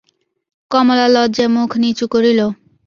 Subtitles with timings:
[0.71, 2.39] কমলা লজ্জায় মুখ নিচু করিল।